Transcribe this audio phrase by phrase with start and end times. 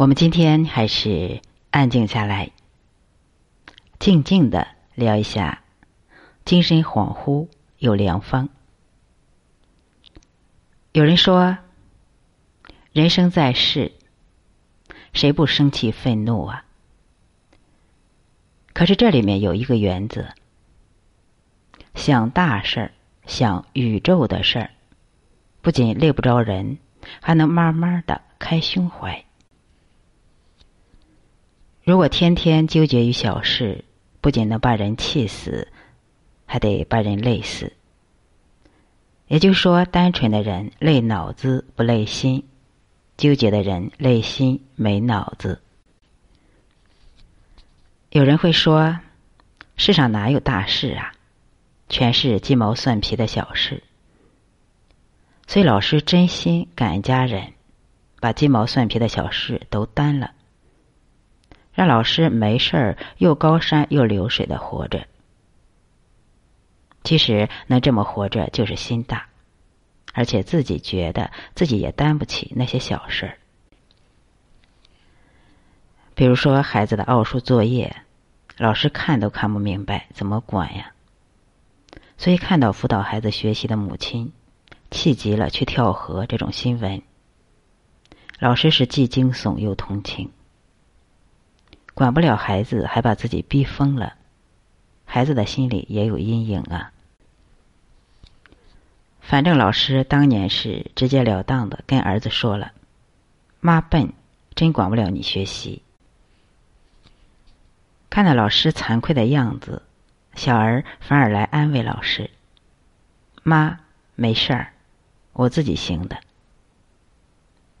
[0.00, 2.52] 我们今天还是安静下来，
[3.98, 5.62] 静静的聊一下，
[6.46, 8.48] 精神恍惚有良方。
[10.92, 11.58] 有人说，
[12.94, 13.92] 人生在世，
[15.12, 16.64] 谁不生气愤怒啊？
[18.72, 20.30] 可是这里面有一个原则：
[21.94, 22.92] 想大事儿，
[23.26, 24.70] 想宇宙的事儿，
[25.60, 26.78] 不仅累不着人，
[27.20, 29.26] 还能慢慢的开胸怀。
[31.90, 33.84] 如果天天纠结于小事，
[34.20, 35.66] 不仅能把人气死，
[36.46, 37.72] 还得把人累死。
[39.26, 42.46] 也就是说，单纯的人累脑子不累心，
[43.16, 45.60] 纠结的人累心没脑子。
[48.10, 49.00] 有人会说，
[49.76, 51.12] 世上哪有大事啊？
[51.88, 53.82] 全是鸡毛蒜皮的小事。
[55.48, 57.54] 所以老师真心感恩家人，
[58.20, 60.30] 把鸡毛蒜皮的小事都担了。
[61.72, 65.06] 让老师没事儿又高山又流水的活着，
[67.04, 69.28] 其实能这么活着就是心大，
[70.12, 73.38] 而且自己觉得自己也担不起那些小事儿。
[76.14, 77.96] 比如说孩子的奥数作业，
[78.58, 80.92] 老师看都看不明白，怎么管呀？
[82.18, 84.32] 所以看到辅导孩子学习的母亲
[84.90, 87.00] 气急了去跳河这种新闻，
[88.38, 90.30] 老师是既惊悚又同情。
[92.00, 94.14] 管不了孩子，还把自己逼疯了，
[95.04, 96.92] 孩子的心里也有阴影啊。
[99.20, 102.72] 反正老师当年是直截了当的跟儿子说了
[103.60, 104.14] ：“妈笨，
[104.54, 105.82] 真管不了你学习。”
[108.08, 109.82] 看到老师惭愧的样子，
[110.34, 112.30] 小儿反而来安慰老师
[113.44, 113.78] ：“妈，
[114.14, 114.72] 没事儿，
[115.34, 116.16] 我自己行的。”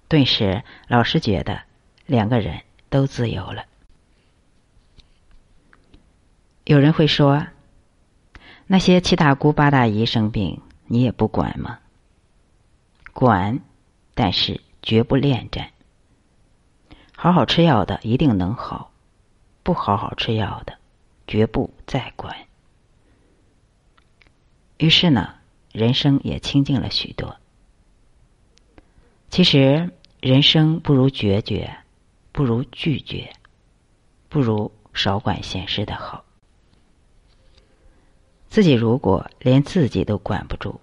[0.08, 1.62] 顿时，老师觉得
[2.04, 3.64] 两个人都自由了。
[6.70, 7.48] 有人会说
[8.68, 11.80] ：“那些七大姑八大姨生病，你也不管吗？”
[13.12, 13.58] 管，
[14.14, 15.72] 但是绝不恋战。
[17.16, 18.92] 好好吃药的一定能好，
[19.64, 20.78] 不好好吃药的，
[21.26, 22.36] 绝不再管。
[24.78, 25.34] 于是呢，
[25.72, 27.36] 人生也清静了许多。
[29.28, 29.90] 其实，
[30.20, 31.78] 人生不如决绝，
[32.30, 33.32] 不如拒绝，
[34.28, 36.24] 不如少管闲事的好。
[38.50, 40.80] 自己如果连自己都管不住，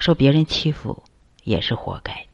[0.00, 1.04] 受别人欺负
[1.44, 2.26] 也是活该。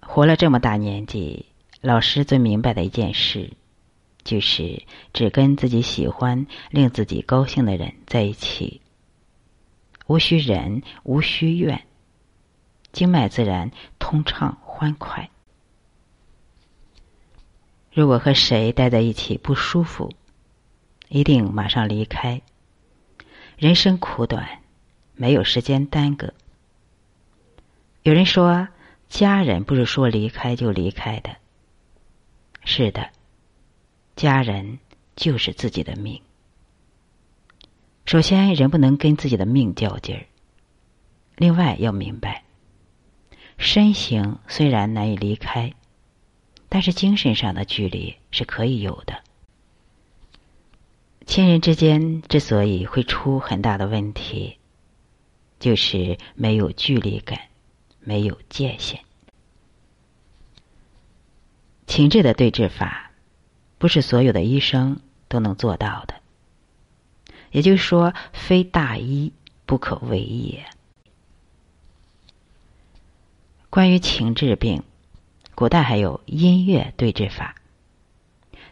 [0.00, 1.46] 活了这么大年纪，
[1.80, 3.52] 老师最明白的一件事，
[4.24, 4.82] 就是
[5.12, 8.80] 只跟自己喜欢、令自己高兴的人在一起，
[10.08, 11.86] 无需忍，无需怨，
[12.90, 13.70] 经脉自然
[14.00, 15.30] 通畅欢快。
[17.92, 20.12] 如果和谁待在一起不舒服，
[21.08, 22.40] 一定马上离开。
[23.56, 24.60] 人生苦短，
[25.14, 26.34] 没有时间耽搁。
[28.02, 28.68] 有人说，
[29.08, 31.36] 家人不是说离开就离开的。
[32.64, 33.10] 是的，
[34.14, 34.78] 家人
[35.14, 36.20] 就是自己的命。
[38.04, 40.26] 首先，人不能跟自己的命较劲儿。
[41.36, 42.44] 另外，要明白，
[43.58, 45.72] 身形虽然难以离开，
[46.68, 49.22] 但是精神上的距离是可以有的。
[51.26, 54.58] 亲人之间之所以会出很大的问题，
[55.58, 57.38] 就是没有距离感，
[58.00, 59.00] 没有界限。
[61.86, 63.10] 情志的对治法，
[63.76, 66.14] 不是所有的医生都能做到的。
[67.50, 69.32] 也就是说，非大医
[69.66, 70.64] 不可为也。
[73.68, 74.82] 关于情志病，
[75.54, 77.56] 古代还有音乐对治法。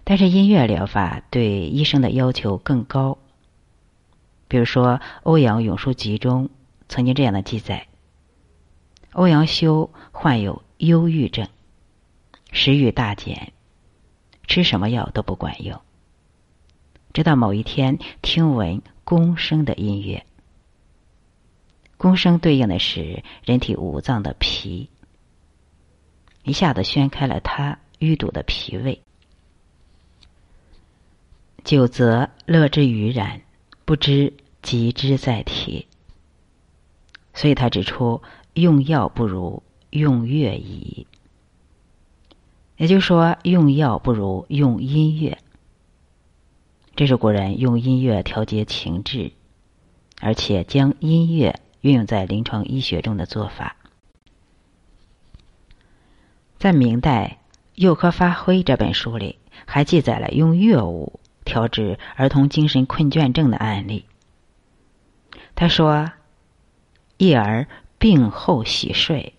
[0.04, 3.18] 但是音乐疗法对医生的要求更高。
[4.48, 6.50] 比如说《欧阳永书集》中
[6.88, 7.88] 曾经这样的记载：
[9.12, 11.48] 欧阳修患有忧郁症，
[12.52, 13.52] 食欲大减，
[14.46, 15.80] 吃什么药都不管用。
[17.14, 20.26] 直到某一天听闻宫声的音乐，
[21.96, 24.90] 宫声对应的是人体五脏的脾，
[26.42, 29.03] 一下子宣开了他淤堵的脾胃。
[31.64, 33.40] 久则乐之于然，
[33.86, 35.88] 不知疾之在体。
[37.32, 38.22] 所以他指出，
[38.52, 41.06] 用药不如用乐矣。
[42.76, 45.38] 也就是说，用药不如用音乐。
[46.96, 49.32] 这是古人用音乐调节情志，
[50.20, 53.76] 而且将音乐运用在临床医学中的做法。
[56.58, 57.38] 在明代
[57.74, 64.06] 《幼科发挥》这本书里，还记载了用乐舞调治儿童精神困倦症的案例。
[65.54, 66.10] 他说
[67.16, 67.68] ：“一儿
[67.98, 69.34] 病后喜睡，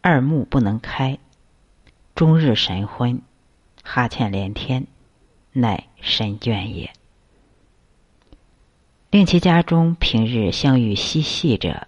[0.00, 1.18] 二目不能开，
[2.14, 3.22] 终日神昏，
[3.82, 4.86] 哈欠连天，
[5.52, 6.92] 乃神倦也。
[9.10, 11.86] 令其家中平日相遇嬉戏者，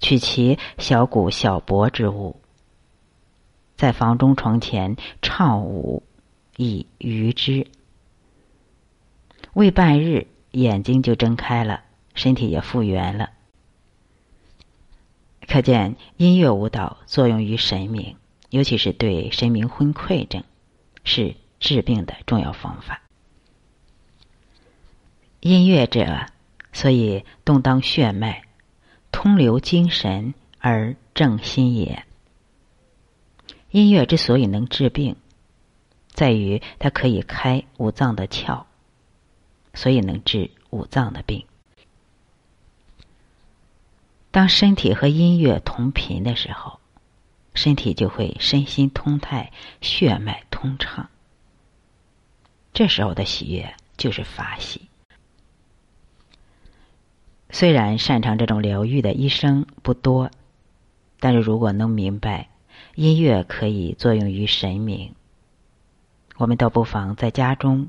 [0.00, 2.36] 取其小鼓小帛之物，
[3.76, 6.02] 在房中床前唱舞，
[6.56, 7.66] 以娱之。
[9.54, 13.30] 未半日，眼睛就睁开了。”身体也复原了，
[15.46, 18.16] 可见音乐舞蹈作用于神明，
[18.50, 20.42] 尤其是对神明昏聩症，
[21.04, 23.00] 是治病的重要方法。
[25.38, 26.26] 音乐者，
[26.72, 28.42] 所以动荡血脉，
[29.12, 32.04] 通流精神而正心也。
[33.70, 35.16] 音乐之所以能治病，
[36.08, 38.64] 在于它可以开五脏的窍，
[39.74, 41.44] 所以能治五脏的病。
[44.30, 46.78] 当身体和音乐同频的时候，
[47.54, 51.10] 身体就会身心通泰，血脉通畅。
[52.72, 54.82] 这时候的喜悦就是法喜。
[57.50, 60.30] 虽然擅长这种疗愈的医生不多，
[61.18, 62.48] 但是如果能明白
[62.94, 65.16] 音乐可以作用于神明，
[66.36, 67.88] 我们倒不妨在家中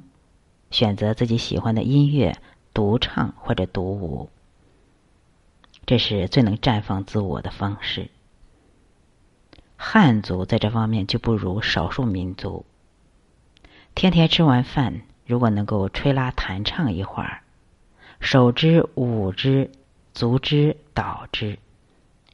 [0.71, 2.38] 选择自己喜欢的音乐，
[2.73, 4.29] 独唱或者独舞。
[5.85, 8.09] 这是最能绽放自我的方式。
[9.75, 12.65] 汉族在这方面就不如少数民族。
[13.94, 17.41] 天天吃完饭，如果能够吹拉弹唱一会儿，
[18.19, 19.71] 手之舞之，
[20.13, 21.57] 足之蹈之，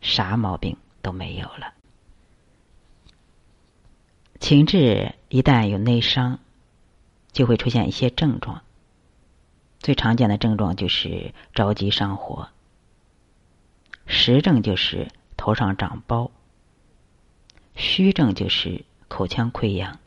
[0.01, 1.73] 啥毛病都没有了。
[4.39, 6.39] 情志一旦有内伤，
[7.37, 8.63] 就会出现一些症状。
[9.77, 12.49] 最常见的症状就是着急上火。
[14.07, 16.31] 实症就是头上长包，
[17.75, 19.99] 虚症就是口腔溃疡。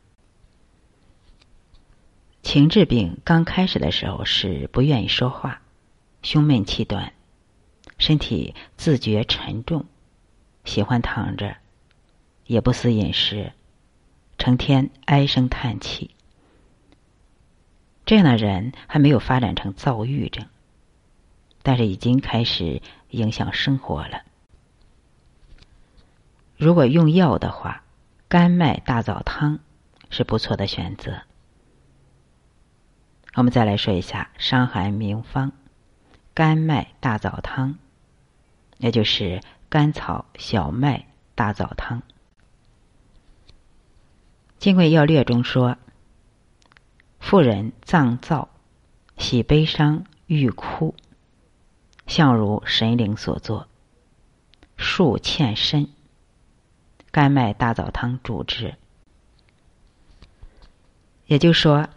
[2.42, 5.62] 情志病刚开始的时候是不愿意说话，
[6.24, 7.12] 胸闷气短，
[7.96, 9.84] 身体自觉沉重，
[10.64, 11.58] 喜欢躺着，
[12.46, 13.52] 也不思饮食，
[14.36, 16.10] 成天唉声叹气。
[18.10, 20.48] 这样的人还没有发展成躁郁症。
[21.62, 24.22] 但是已经开始影响生活了。
[26.56, 27.84] 如果用药的话，
[28.26, 29.60] 甘麦大枣汤
[30.10, 31.22] 是不错的选择。
[33.34, 35.52] 我们再来说一下伤寒名方：
[36.34, 37.76] 甘麦大枣汤，
[38.78, 41.06] 也就是甘草、小麦、
[41.36, 42.00] 大枣汤。
[44.58, 45.76] 《金匮要略》中说
[47.20, 48.48] ：“妇人脏燥，
[49.16, 50.94] 喜悲伤，欲哭。”
[52.08, 53.68] 相如神灵所作，
[54.76, 55.88] 数欠身，
[57.12, 58.74] 甘麦大枣汤主之。
[61.26, 61.88] 也就说，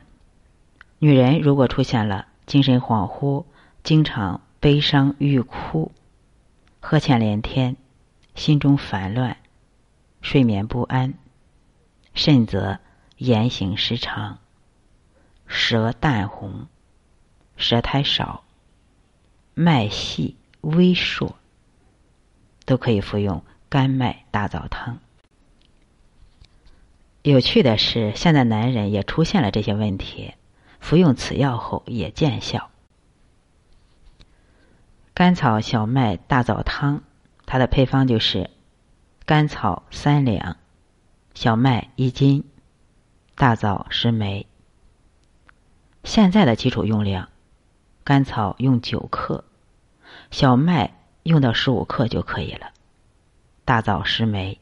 [0.99, 3.45] 女人如果出现了精神恍惚、
[3.81, 5.91] 经常悲伤欲哭、
[6.79, 7.75] 呵欠连天、
[8.35, 9.37] 心中烦乱、
[10.21, 11.15] 睡眠不安，
[12.13, 12.77] 甚则
[13.17, 14.37] 言行失常、
[15.55, 16.67] 舌淡红、
[17.57, 18.43] 舌苔少。
[19.53, 21.35] 脉细微数，
[22.65, 24.97] 都可以服用甘麦大枣汤。
[27.21, 30.33] 有趣的是，现在男人也出现了这些问题，
[30.79, 32.71] 服用此药后也见效。
[35.13, 37.03] 甘草小麦大枣汤，
[37.45, 38.49] 它的配方就是
[39.23, 40.57] 甘草三两，
[41.35, 42.43] 小麦一斤，
[43.35, 44.47] 大枣十枚。
[46.03, 47.29] 现在的基础用量。
[48.05, 49.45] 甘草用九克，
[50.29, 50.93] 小麦
[51.23, 52.71] 用到十五克就可以了。
[53.63, 54.59] 大枣十枚，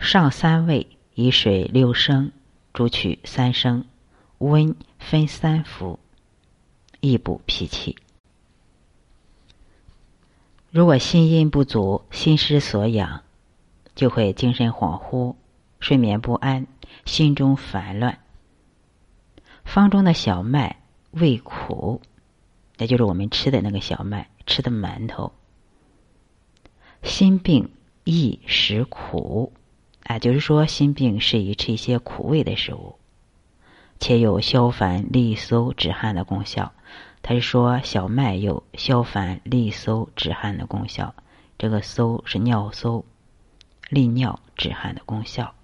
[0.00, 2.32] 上三味，以水六升，
[2.74, 3.84] 煮取三升，
[4.38, 6.00] 温分三服，
[6.98, 7.96] 益补脾气。
[10.72, 13.22] 如果心阴不足，心失所养，
[13.94, 15.36] 就会精神恍惚，
[15.78, 16.66] 睡眠不安，
[17.04, 18.18] 心中烦乱。
[19.70, 20.76] 方中的小麦。
[21.12, 22.00] 味苦，
[22.78, 25.32] 也就是我们吃的那个小麦，吃的馒头。
[27.02, 27.70] 心病
[28.04, 29.52] 易食苦，
[30.04, 32.94] 啊，就是说心病适宜吃一些苦味的食物，
[33.98, 36.72] 且有消烦利搜止汗的功效。
[37.22, 41.12] 他是说小麦有消烦利搜止汗的功效，
[41.58, 43.04] 这个搜是尿搜，
[43.88, 45.54] 利尿止汗的功效，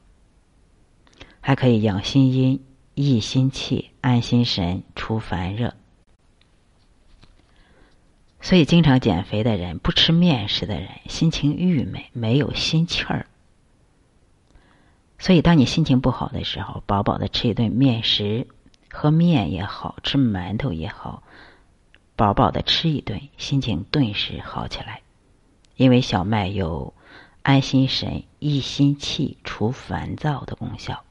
[1.41, 2.65] 还可以养心阴、
[2.99, 5.75] 益心气、安心神、除烦热。
[8.41, 13.27] 所以，经常减肥的人、不吃面食的人，心情郁闷，没有心气儿。
[15.19, 18.47] 所以，当你心情不好的时候，饱饱的吃一顿面食，
[18.91, 21.23] 喝面也好吃馒头也好，
[22.17, 25.03] 饱饱的吃一顿，心情顿时好起来。
[25.77, 26.95] 因为小麦有
[27.43, 31.05] 安心神、益心气、除烦躁的功效。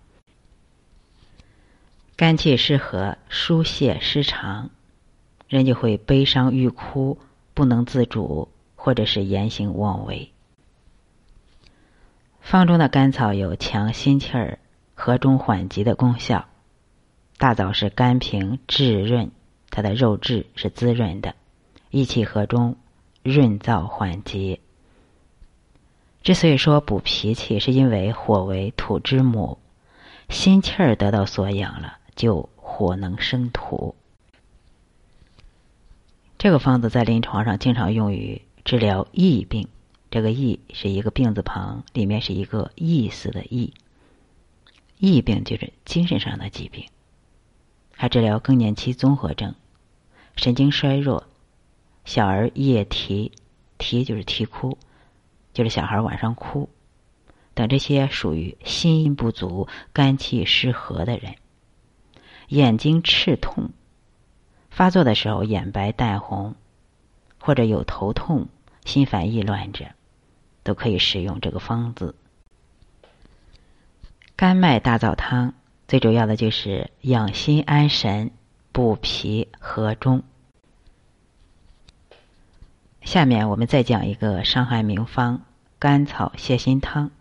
[2.17, 4.69] 肝气失和、疏泄失常，
[5.49, 7.17] 人就会悲伤欲哭，
[7.53, 10.31] 不能自主，或者是言行妄为。
[12.39, 14.59] 方中的甘草有强心气儿、
[14.93, 16.45] 和中缓急的功效。
[17.37, 19.31] 大枣是甘平质润，
[19.69, 21.35] 它的肉质是滋润的，
[21.89, 22.77] 益气和中，
[23.23, 24.61] 润燥缓急。
[26.23, 29.57] 之所以说补脾气，是因为火为土之母，
[30.29, 33.95] 心气儿得到所养了，就火能生土。
[36.37, 39.67] 这个方子在临床上经常用于治疗疫病。
[40.11, 43.73] 这个“疫”是一个病字旁，里面是一个意思的“疫”。
[44.97, 46.85] 疫病就是精神上的疾病，
[47.91, 49.55] 还治疗更年期综合症、
[50.37, 51.25] 神经衰弱、
[52.05, 53.33] 小儿夜啼，
[53.77, 54.77] 啼就是啼哭，
[55.51, 56.69] 就是小孩晚上哭
[57.53, 61.35] 等这些属于心阴不足、肝气失和的人。
[62.47, 63.69] 眼睛赤痛，
[64.69, 66.55] 发作的时候眼白淡红，
[67.39, 68.47] 或者有头痛、
[68.83, 69.85] 心烦意乱者。
[70.63, 72.15] 都可以使用这个方子。
[74.35, 75.53] 甘麦大枣汤
[75.87, 78.31] 最主要的就是养心安神、
[78.71, 80.23] 补脾和中。
[83.03, 85.43] 下面我们再讲一个伤寒名方——
[85.77, 87.11] 甘草泻心汤。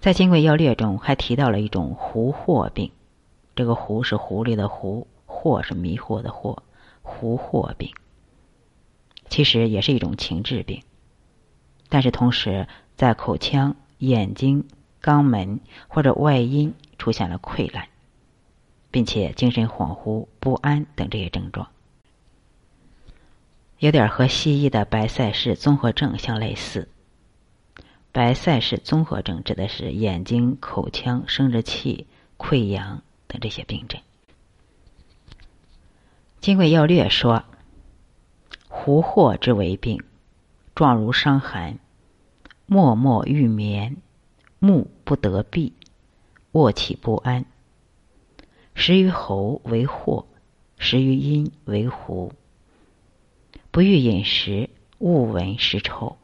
[0.00, 2.90] 在《金匮要略》中还提到了一种狐惑病，
[3.54, 6.58] 这个“狐”是狐狸的“狐”，“惑”是迷惑的“惑”，
[7.02, 7.92] 狐惑病
[9.28, 10.82] 其实也是一种情志病。
[11.88, 12.66] 但是同时，
[12.96, 14.66] 在口腔、眼睛、
[15.02, 17.88] 肛门或者外阴出现了溃烂，
[18.90, 21.68] 并且精神恍惚、不安等这些症状，
[23.78, 26.88] 有点和西医的白塞氏综合症相类似。
[28.12, 32.06] 白塞氏综合症指的是眼睛、口腔、生殖器
[32.38, 33.98] 溃疡等这些病症。
[36.40, 37.44] 《金匮要略》说
[38.68, 40.04] ：“狐惑之为病。”
[40.74, 41.78] 状如伤寒，
[42.66, 43.98] 默默欲眠，
[44.58, 45.74] 目不得闭，
[46.52, 47.44] 卧起不安。
[48.74, 50.24] 食于喉为惑，
[50.78, 52.32] 食于阴为狐。
[53.70, 56.16] 不欲饮食，恶闻食臭。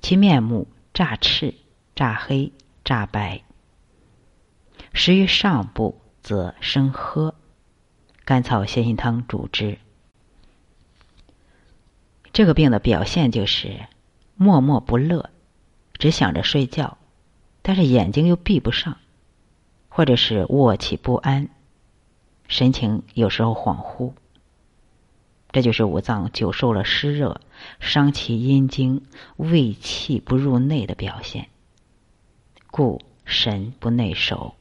[0.00, 1.54] 其面目乍赤、
[1.94, 2.52] 乍黑、
[2.84, 3.42] 乍白。
[4.98, 7.34] 食于上部，则生喝。
[8.24, 9.78] 甘草泻心汤主之。
[12.32, 13.86] 这个病的表现就是
[14.36, 15.28] 默默不乐，
[15.98, 16.96] 只想着睡觉，
[17.60, 18.96] 但是眼睛又闭不上，
[19.90, 21.50] 或者是卧起不安，
[22.48, 24.14] 神情有时候恍惚。
[25.52, 27.42] 这就是五脏久受了湿热，
[27.80, 29.04] 伤其阴经，
[29.36, 31.50] 胃气不入内的表现，
[32.70, 34.54] 故神不内守。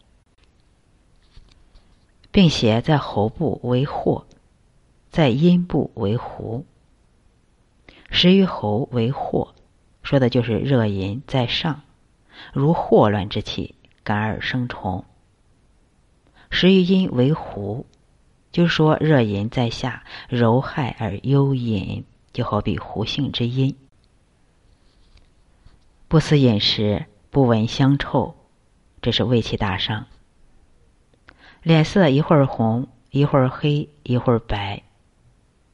[2.36, 4.26] 并且在喉部为惑，
[5.10, 6.66] 在阴部为狐。
[8.10, 9.52] 食于喉为惑，
[10.04, 11.84] 说的就是热淫在上，
[12.52, 15.06] 如霍乱之气，感而生虫。
[16.50, 17.86] 食于阴为狐，
[18.52, 23.78] 就是说热淫在下，柔害而幽隐，就好比狐性之阴。
[26.10, 28.36] 不思饮食，不闻香臭，
[29.02, 30.06] 这是胃气大伤。
[31.66, 34.84] 脸色一会儿红，一会儿黑，一会儿白。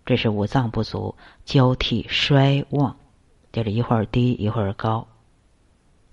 [0.06, 2.96] 这是五脏不足，交替衰旺，
[3.52, 5.10] 就是一会儿低一会儿高，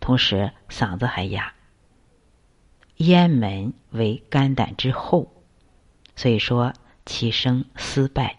[0.00, 1.54] 同时嗓子还哑。
[2.96, 5.30] 咽门为肝胆之后，
[6.16, 6.72] 所以说
[7.06, 8.36] 其生思败。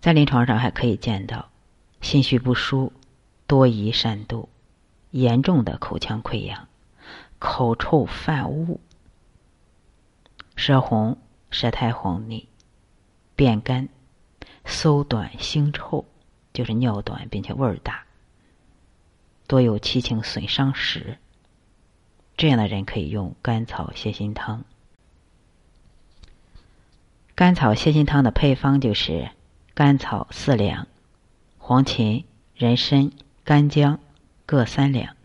[0.00, 1.50] 在临床上还可以见到
[2.00, 2.92] 心绪不舒、
[3.46, 4.48] 多疑善妒、
[5.12, 6.66] 严重的口腔溃疡、
[7.44, 8.80] 口臭泛物、
[10.54, 11.18] 舌红、
[11.50, 12.48] 舌苔红腻。
[13.34, 13.88] 便干、
[14.64, 16.04] 搜短、腥臭，
[16.52, 18.04] 就是尿短并且味儿大，
[19.48, 21.18] 多有七情损伤史。
[22.36, 24.64] 这样的人可以用甘草泻心汤。
[27.34, 29.30] 甘草泻心汤的配方就是
[29.74, 30.86] 甘草四两、
[31.58, 33.10] 黄芩、人参、
[33.42, 33.98] 干姜
[34.46, 35.16] 各三两，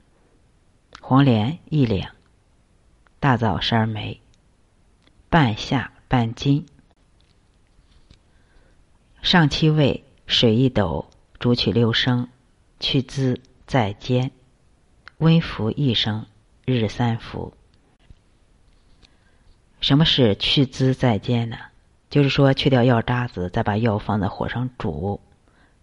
[1.09, 2.11] 黄连一两，
[3.21, 4.19] 大枣十二枚，
[5.29, 6.65] 半夏半斤。
[9.21, 11.07] 上七味，水一斗，
[11.39, 12.27] 煮取六升，
[12.81, 14.31] 去滋，再煎，
[15.19, 16.25] 温服一升，
[16.65, 17.53] 日三服。
[19.79, 21.57] 什么是去滋再煎呢？
[22.09, 25.21] 就是说去掉药渣子，再把药放在火上煮，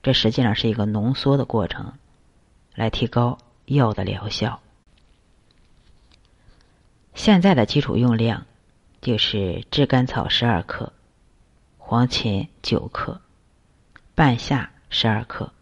[0.03, 1.95] 这实际上是一个浓缩的过程，
[2.75, 4.61] 来提高药的疗效。
[7.15, 8.45] 现在的基础用量
[9.01, 10.93] 就是炙甘草十二克，
[11.79, 13.21] 黄芩九克。
[14.17, 15.53] 半夏十二克，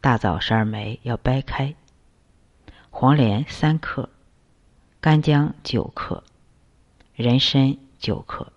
[0.00, 1.74] 大枣十二枚要掰开，
[2.90, 4.08] 黄连三克，
[5.00, 6.24] 干姜九克，
[7.14, 8.50] 人参九克。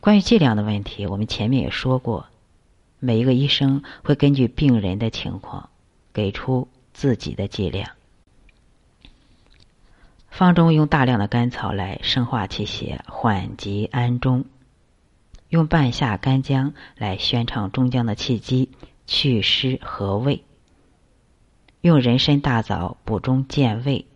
[0.00, 2.26] 关于剂量的问题，我们前面也说过，
[2.98, 5.68] 每一个医生会根据病人的情况
[6.12, 7.90] 给出自己的剂量。
[10.32, 14.46] 方中用大量的甘草来生化气血，缓急安中。
[15.50, 18.70] 用半夏、干姜来宣畅中焦的气机，
[19.06, 20.40] 祛湿和胃；
[21.82, 24.06] 用人参、大枣补中健胃，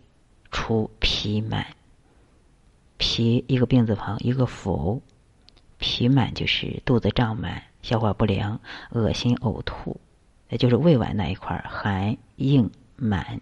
[0.49, 1.67] 除脾满。
[2.97, 5.01] 脾一个病字旁，一个腑，
[5.77, 8.59] 脾满就是肚子胀满、消化不良、
[8.89, 10.01] 恶心、呕吐，
[10.49, 13.39] 也就是胃脘那一块寒硬满。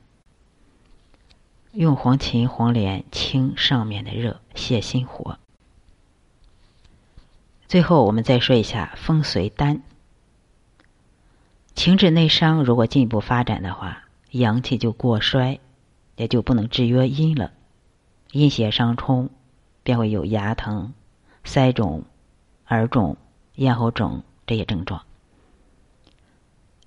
[1.76, 5.38] 用黄芩、黄连清上面的热，泻心火。
[7.68, 9.82] 最后，我们再说一下风随丹。
[11.74, 15.60] 情志内伤如果进一步发展的话，阳气就过衰，
[16.16, 17.52] 也就不能制约阴了。
[18.32, 19.30] 阴邪伤冲，
[19.84, 20.94] 便会有牙疼、
[21.44, 22.06] 腮肿、
[22.70, 23.18] 耳肿、
[23.56, 25.04] 咽喉肿这些症状。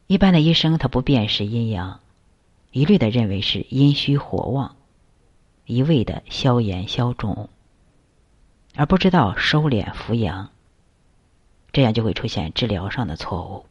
[0.06, 2.00] 一般的医生他不辨识阴阳，
[2.70, 4.76] 一律的认为是阴虚火旺，
[5.68, 7.50] 一味的消炎消肿，
[8.74, 10.48] 而不知道收敛扶阳。
[11.72, 13.66] 这样就会出现治疗上的错误。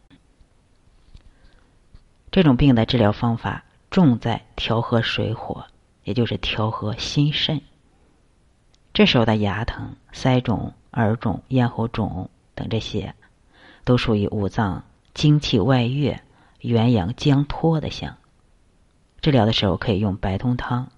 [2.30, 5.66] 这种病的治疗方法重在调和水火，
[6.04, 7.64] 也就是调和心肾。
[8.94, 13.16] 这时候的牙疼、腮肿、耳肿、咽喉肿等这些，
[13.84, 14.84] 都属于五脏
[15.16, 16.22] 精气外越、
[16.62, 18.18] 元阳将脱的象。
[19.20, 20.92] 治疗的时候可以用白通汤，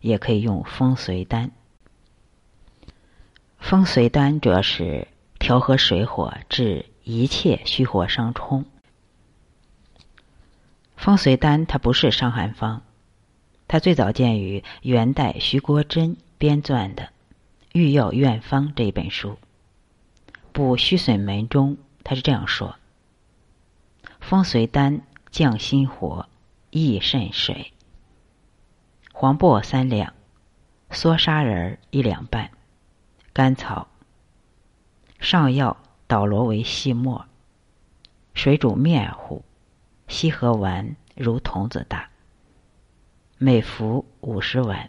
[0.00, 1.50] 也可以用风随丹。
[3.58, 5.08] 风随丹主要是。
[5.40, 8.64] 调和水火，治一切虚火伤冲。
[10.96, 12.82] 风随丹它不是伤寒方，
[13.68, 17.04] 它最早见于元代徐国珍编撰的
[17.72, 19.38] 《御药院方》这一本书。
[20.52, 22.74] 补虚损门中，他是这样说：
[24.20, 26.28] 风随丹降心火，
[26.70, 27.72] 益肾水。
[29.20, 30.14] 黄柏三两，
[30.92, 32.52] 缩砂仁一两半，
[33.32, 33.88] 甘草。
[35.18, 35.76] 上药
[36.06, 37.26] 捣罗为细末，
[38.32, 39.42] 水煮面糊，
[40.06, 42.10] 稀和丸如童子大。
[43.38, 44.88] 每服五十丸，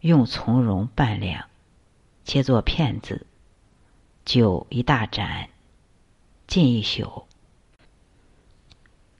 [0.00, 1.44] 用从容半两，
[2.24, 3.26] 切作片子，
[4.24, 5.50] 酒一大盏，
[6.46, 7.26] 浸一宿。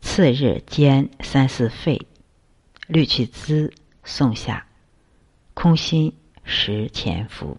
[0.00, 2.06] 次日煎三四沸，
[2.86, 3.74] 滤去汁，
[4.10, 4.66] 送下，
[5.54, 7.58] 空心食前服。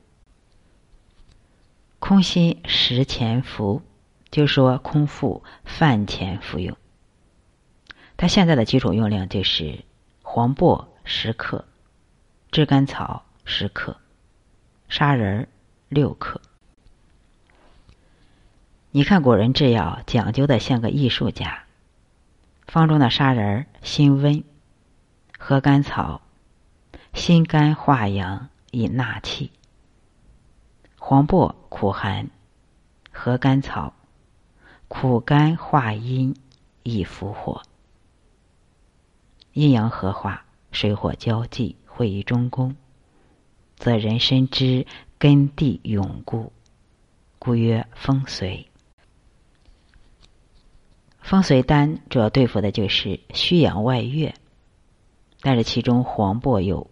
[1.98, 3.82] 空心食前服，
[4.30, 6.78] 就说空腹饭前服用。
[8.18, 9.86] 它现在的基础用量就是
[10.24, 11.64] 黄柏十克，
[12.52, 13.96] 炙甘草十克，
[14.90, 15.48] 砂仁
[15.88, 16.42] 六克。
[18.92, 21.64] 你看古人制药讲究的像个艺术家。
[22.68, 24.44] 方中的砂仁辛温，
[25.40, 26.22] 和甘草
[27.14, 29.52] 心肝化阳，以纳气。
[30.98, 32.30] 黄柏苦寒，
[33.12, 33.94] 和甘草
[34.88, 36.36] 苦甘化阴，
[36.84, 37.62] 以伏火。
[39.54, 42.76] 阴阳合化，水火交济，会于中宫，
[43.76, 46.54] 则人参之根蒂永固，
[47.38, 48.68] 故曰风随。
[51.20, 54.34] 风随丹主要对付的就是虚阳外越，
[55.42, 56.90] 但是其中黄柏有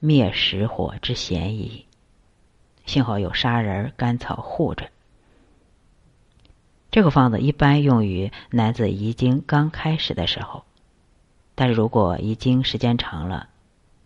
[0.00, 1.86] 灭实火之嫌疑。
[2.86, 4.90] 幸好有砂仁、甘草护着。
[6.90, 10.64] 这个方子一般用于男子遗精刚开始的时候，
[11.54, 13.48] 但是如果遗精时间长了，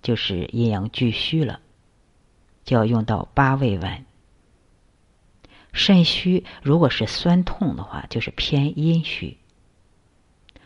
[0.02, 1.60] 就是阴阳俱虚了，
[2.64, 4.04] 就要用到八味丸。
[5.72, 9.38] 肾虚如果是酸痛的话，就是偏阴虚；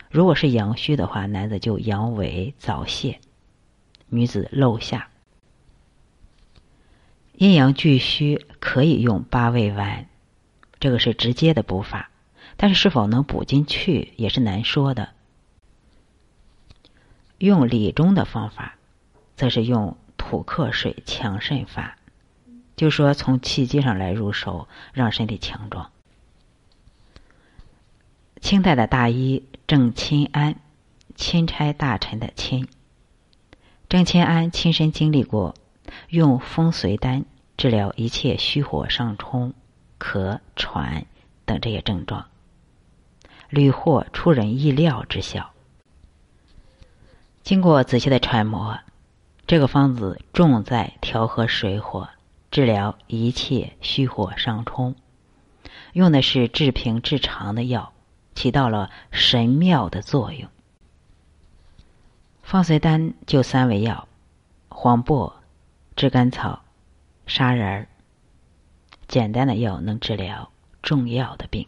[0.09, 3.19] 如果是阳虚的话，男子就阳痿早泄，
[4.07, 5.08] 女子漏下。
[7.39, 10.07] 阴阳俱虚，可以用八味丸，
[10.81, 12.09] 这个是直接的补法，
[12.57, 15.11] 但是是否能补进去也是难说的。
[17.37, 18.75] 用理中的方法，
[19.37, 21.95] 则是用土克水强肾法，
[22.75, 25.91] 就说从气机上来入手，让身体强壮。
[28.41, 30.59] 清代的大医郑钦安，
[31.15, 32.67] 钦差大臣的钦。
[33.87, 35.55] 郑钦安亲身经历过
[36.09, 39.53] 用风随丹治疗一切虚火上冲、
[39.99, 41.05] 咳喘
[41.45, 42.25] 等这些症状，
[43.49, 45.51] 屡获出人意料之效。
[47.43, 48.79] 经过仔细的揣摩，
[49.47, 52.09] 这个方子重在调和水火，
[52.51, 54.95] 治疗一切虚火上冲，
[55.93, 57.93] 用的是治平治长的药。
[58.35, 60.49] 起到了神妙的作用。
[62.41, 64.07] 方随丹就三味药：
[64.69, 65.38] 黄柏、
[65.99, 66.61] 炙甘草、
[67.27, 67.89] 砂仁儿。
[69.09, 70.49] 简单的药能治疗
[70.81, 71.67] 重要的病。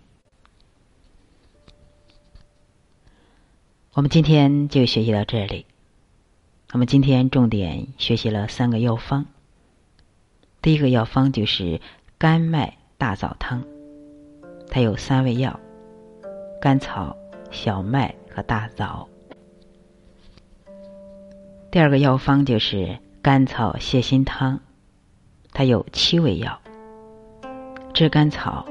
[3.92, 5.66] 我们今天就学习到这里。
[6.72, 9.26] 我们今天重点学习了三个药方。
[10.62, 11.82] 第一个药方就是
[12.18, 13.66] 甘麦大枣汤，
[14.70, 15.60] 它有三味药。
[16.62, 17.18] 甘草、
[17.52, 19.10] 小麦和大枣。
[21.70, 24.60] 第二个药方就是甘草泻心汤，
[25.54, 26.60] 它有七味药：
[27.94, 28.66] 炙甘草、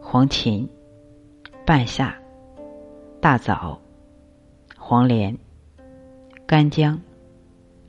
[0.00, 0.68] 黄芩、
[1.66, 2.16] 半夏、
[3.20, 3.80] 大枣、
[4.76, 5.36] 黄连、
[6.46, 7.00] 干姜、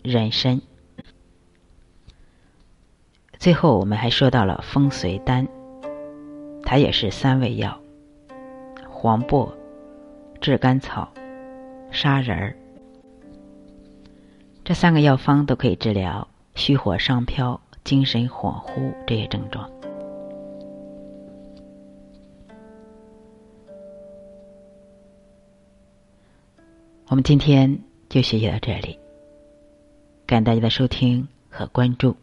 [0.02, 0.60] 人参。
[3.38, 5.48] 最后，我们还说到了风随丹，
[6.64, 7.80] 它也是三味药。
[8.90, 9.56] 黄柏、
[10.42, 11.08] 炙甘草、
[11.92, 12.56] 砂仁儿，
[14.70, 19.68] 这三个药方都可以治疗虚火上飘、精神恍惚这些症状。
[27.08, 27.80] 我们今天
[28.10, 29.00] 就学习到这里，
[30.28, 32.16] 感谢大家的收听和关注。